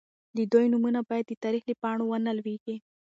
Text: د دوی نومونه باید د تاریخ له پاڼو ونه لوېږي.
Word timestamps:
د 0.37 0.39
دوی 0.51 0.65
نومونه 0.73 0.99
باید 1.09 1.25
د 1.27 1.33
تاریخ 1.43 1.63
له 1.69 1.75
پاڼو 1.81 2.03
ونه 2.07 2.31
لوېږي. 2.39 2.75